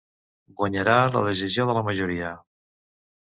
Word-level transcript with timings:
Guanyarà 0.61 0.95
la 1.15 1.21
decisió 1.27 1.67
de 1.71 1.77
la 1.79 1.83
majoria. 1.91 2.31